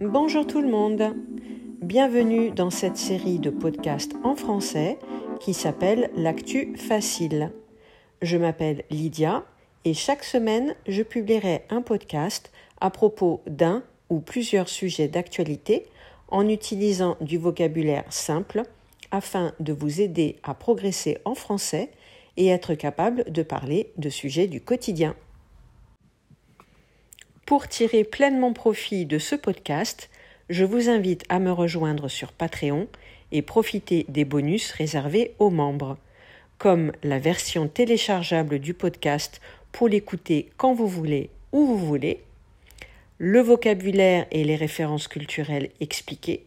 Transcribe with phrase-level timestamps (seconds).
[0.00, 1.16] Bonjour tout le monde.
[1.82, 4.96] Bienvenue dans cette série de podcasts en français
[5.40, 7.50] qui s'appelle L'actu facile.
[8.22, 9.44] Je m'appelle Lydia
[9.84, 15.86] et chaque semaine je publierai un podcast à propos d'un ou plusieurs sujets d'actualité
[16.28, 18.62] en utilisant du vocabulaire simple
[19.10, 21.90] afin de vous aider à progresser en français
[22.36, 25.16] et être capable de parler de sujets du quotidien.
[27.48, 30.10] Pour tirer pleinement profit de ce podcast,
[30.50, 32.88] je vous invite à me rejoindre sur Patreon
[33.32, 35.96] et profiter des bonus réservés aux membres,
[36.58, 39.40] comme la version téléchargeable du podcast
[39.72, 42.22] pour l'écouter quand vous voulez, où vous voulez,
[43.16, 46.44] le vocabulaire et les références culturelles expliquées,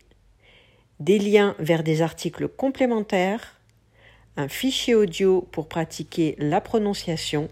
[0.99, 3.59] des liens vers des articles complémentaires,
[4.37, 7.49] un fichier audio pour pratiquer la prononciation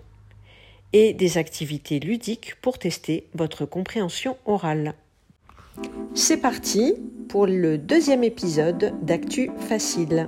[0.94, 4.96] et des activités ludiques pour tester votre compréhension orale.
[6.14, 6.96] C'est parti
[7.30, 10.28] pour le deuxième épisode d'Actu Facile.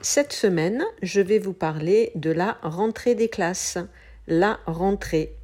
[0.00, 3.78] Cette semaine, je vais vous parler de la rentrée des classes,
[4.28, 5.34] la rentrée.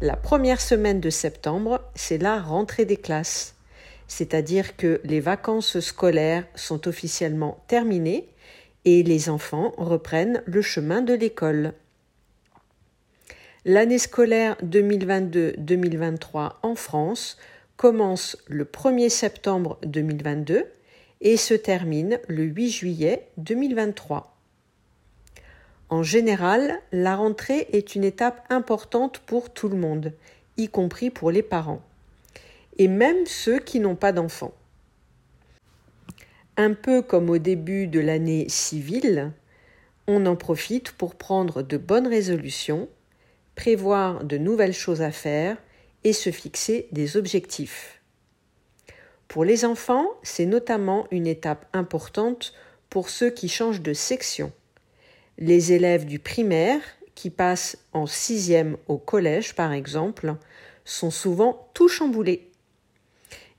[0.00, 3.54] La première semaine de septembre, c'est la rentrée des classes,
[4.08, 8.28] c'est-à-dire que les vacances scolaires sont officiellement terminées
[8.86, 11.74] et les enfants reprennent le chemin de l'école.
[13.66, 17.36] L'année scolaire 2022-2023 en France
[17.76, 20.64] commence le 1er septembre 2022
[21.20, 24.32] et se termine le 8 juillet 2023.
[25.88, 30.12] En général, la rentrée est une étape importante pour tout le monde,
[30.56, 31.82] y compris pour les parents,
[32.78, 34.54] et même ceux qui n'ont pas d'enfants.
[36.58, 39.32] Un peu comme au début de l'année civile,
[40.06, 42.88] on en profite pour prendre de bonnes résolutions,
[43.56, 45.58] prévoir de nouvelles choses à faire
[46.02, 48.00] et se fixer des objectifs.
[49.28, 52.54] Pour les enfants, c'est notamment une étape importante
[52.88, 54.50] pour ceux qui changent de section.
[55.36, 56.80] Les élèves du primaire,
[57.14, 60.36] qui passent en sixième au collège par exemple,
[60.86, 62.45] sont souvent tout chamboulés.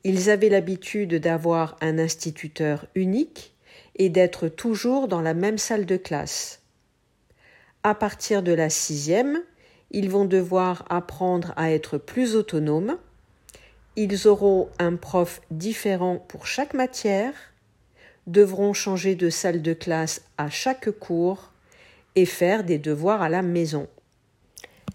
[0.04, 3.54] Ils avaient l'habitude d'avoir un instituteur unique
[3.96, 6.62] et d'être toujours dans la même salle de classe.
[7.84, 9.42] À partir de la sixième,
[9.92, 12.98] ils vont devoir apprendre à être plus autonomes.
[13.96, 17.34] Ils auront un prof différent pour chaque matière,
[18.28, 21.52] devront changer de salle de classe à chaque cours
[22.16, 23.88] et faire des devoirs à la maison.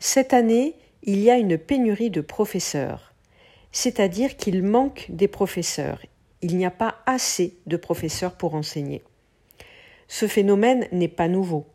[0.00, 3.11] Cette année, il y a une pénurie de professeurs
[3.72, 6.00] c'est-à-dire qu'il manque des professeurs.
[6.42, 9.02] Il n'y a pas assez de professeurs pour enseigner.
[10.08, 11.66] Ce phénomène n'est pas nouveau,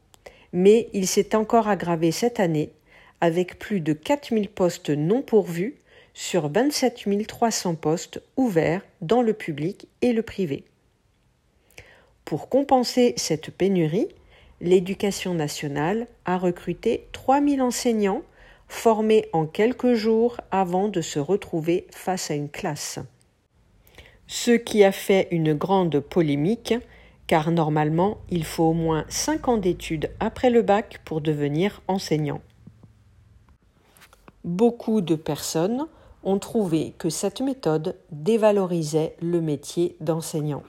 [0.53, 2.71] mais il s'est encore aggravé cette année
[3.19, 5.75] avec plus de 4000 postes non pourvus
[6.13, 10.65] sur 27 300 postes ouverts dans le public et le privé.
[12.25, 14.07] Pour compenser cette pénurie,
[14.61, 18.23] l'éducation nationale a recruté 3000 enseignants
[18.67, 22.99] formés en quelques jours avant de se retrouver face à une classe.
[24.27, 26.73] Ce qui a fait une grande polémique,
[27.27, 32.41] car normalement il faut au moins cinq ans d'études après le bac pour devenir enseignant.
[34.43, 35.87] Beaucoup de personnes
[36.23, 40.63] ont trouvé que cette méthode dévalorisait le métier d'enseignant.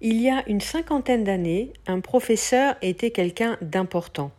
[0.00, 4.32] Il y a une cinquantaine d'années, un professeur était quelqu'un d'important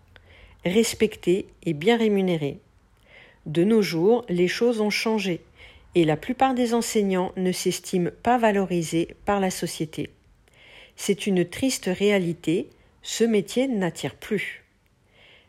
[0.65, 2.59] respecté et bien rémunéré.
[3.45, 5.41] De nos jours, les choses ont changé
[5.95, 10.09] et la plupart des enseignants ne s'estiment pas valorisés par la société.
[10.95, 12.69] C'est une triste réalité,
[13.01, 14.63] ce métier n'attire plus.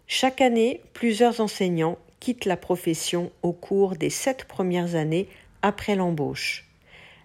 [0.07, 5.29] Chaque année, plusieurs enseignants quittent la profession au cours des sept premières années
[5.63, 6.67] après l'embauche.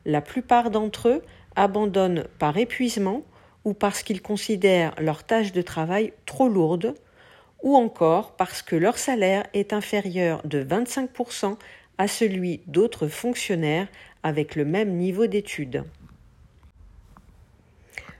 [0.05, 1.23] La plupart d'entre eux
[1.55, 3.23] abandonnent par épuisement
[3.65, 6.95] ou parce qu'ils considèrent leur tâche de travail trop lourde
[7.63, 11.57] ou encore parce que leur salaire est inférieur de 25%
[11.97, 13.87] à celui d'autres fonctionnaires
[14.23, 15.83] avec le même niveau d'études.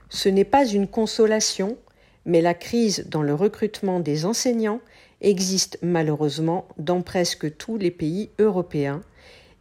[0.08, 1.78] Ce n'est pas une consolation,
[2.26, 4.80] mais la crise dans le recrutement des enseignants
[5.20, 9.02] existe malheureusement dans presque tous les pays européens,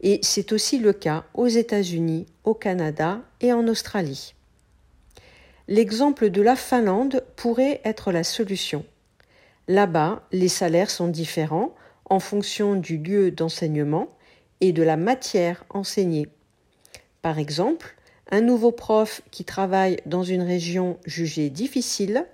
[0.01, 4.33] et c'est aussi le cas aux États-Unis, au Canada et en Australie.
[5.67, 8.85] L'exemple de la Finlande pourrait être la solution.
[9.69, 11.75] Là-bas, les salaires sont différents
[12.05, 14.07] en fonction du lieu d'enseignement
[14.61, 16.27] et de la matière enseignée.
[17.21, 17.95] Par exemple,
[18.31, 22.25] un nouveau prof qui travaille dans une région jugée difficile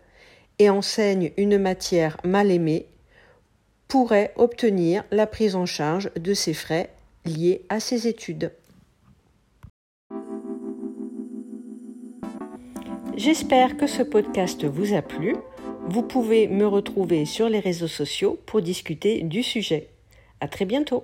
[0.59, 2.87] et enseigne une matière mal aimée
[3.89, 6.89] pourrait obtenir la prise en charge de ses frais
[7.25, 8.53] liés à ses études.
[13.17, 15.35] J'espère que ce podcast vous a plu.
[15.87, 19.89] Vous pouvez me retrouver sur les réseaux sociaux pour discuter du sujet.
[20.41, 21.03] À très bientôt.